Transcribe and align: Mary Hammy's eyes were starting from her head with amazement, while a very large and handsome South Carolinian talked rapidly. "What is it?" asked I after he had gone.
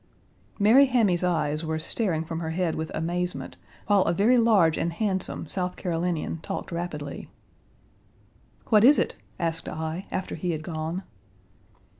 Mary 0.57 0.87
Hammy's 0.87 1.23
eyes 1.23 1.63
were 1.63 1.77
starting 1.77 2.25
from 2.25 2.39
her 2.39 2.49
head 2.49 2.73
with 2.73 2.89
amazement, 2.95 3.55
while 3.85 4.01
a 4.05 4.13
very 4.13 4.35
large 4.35 4.75
and 4.75 4.93
handsome 4.93 5.47
South 5.47 5.75
Carolinian 5.75 6.39
talked 6.39 6.71
rapidly. 6.71 7.29
"What 8.69 8.83
is 8.83 8.97
it?" 8.97 9.15
asked 9.39 9.69
I 9.69 10.07
after 10.09 10.33
he 10.33 10.53
had 10.53 10.63
gone. 10.63 11.03